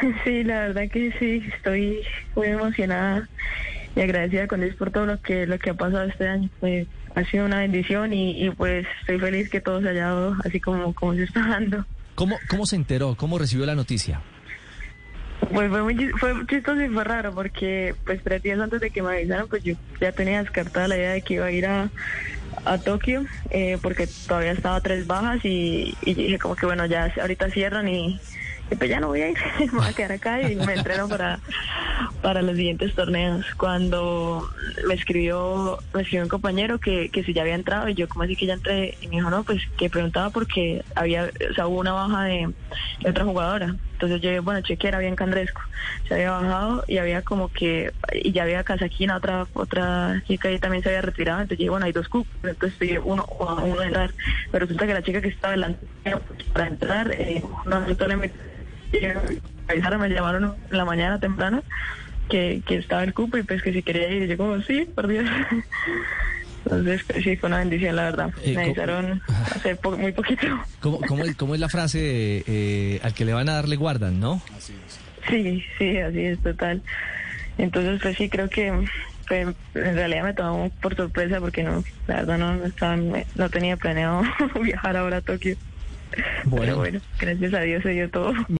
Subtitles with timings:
[0.24, 2.00] Sí, la verdad que sí, estoy
[2.34, 3.28] muy emocionada
[3.94, 6.50] y agradecida con Dios por todo lo que lo que ha pasado este año.
[6.60, 10.36] Pues ha sido una bendición y, y pues estoy feliz que todo se haya dado
[10.44, 11.84] así como, como se está dando.
[12.14, 13.14] ¿Cómo, ¿Cómo se enteró?
[13.16, 14.20] ¿Cómo recibió la noticia?
[15.52, 19.02] Pues fue muy fue chistoso y fue raro porque pues tres días antes de que
[19.02, 21.90] me avisaran pues yo ya tenía descartada la idea de que iba a ir a,
[22.64, 27.12] a Tokio eh, porque todavía estaba tres bajas y, y dije como que bueno ya
[27.20, 28.18] ahorita cierran y
[28.74, 29.38] pues ya no voy a ir,
[29.72, 31.38] voy a quedar acá y me entreno para,
[32.20, 33.46] para los siguientes torneos.
[33.56, 34.48] Cuando
[34.86, 38.24] me escribió, me escribió un compañero que, que si ya había entrado y yo como
[38.24, 41.66] así que ya entré y me dijo no pues que preguntaba porque había, o sea
[41.66, 42.52] hubo una baja de,
[43.06, 43.76] otra jugadora.
[43.92, 45.62] Entonces yo, bueno, chequeé, era bien Candresco.
[46.06, 50.58] Se había bajado y había como que, y ya había Casaquina, otra otra chica y
[50.58, 51.40] también se había retirado.
[51.40, 54.10] Entonces dije, bueno, hay dos cupos, entonces pedí uno, uno, de entrar.
[54.52, 55.86] Pero resulta que la chica que estaba delante
[56.52, 58.55] para entrar, eh, no aceptó la invitación.
[58.92, 59.14] Me
[59.68, 61.62] avisaron, me llamaron en la mañana temprano
[62.28, 64.22] que, que estaba el cupo y pues que si quería ir.
[64.22, 65.28] Y yo como, sí, por Dios.
[66.64, 68.30] Entonces, pues, sí, fue una bendición, la verdad.
[68.42, 69.22] Eh, me avisaron
[69.54, 70.46] hace po- muy poquito.
[70.80, 73.76] ¿Cómo, cómo, es, cómo es la frase eh, al que le van a dar le
[73.76, 74.42] guardan, no?
[75.28, 76.82] Sí, sí, así es, total.
[77.58, 78.72] Entonces, pues sí, creo que
[79.28, 83.50] pues, en realidad me tomó por sorpresa porque no, la verdad no, no, estaba, no
[83.50, 84.22] tenía planeado
[84.62, 85.56] viajar ahora a Tokio.
[86.44, 86.64] Bueno.
[86.64, 88.32] Pero bueno, gracias a Dios se dio todo.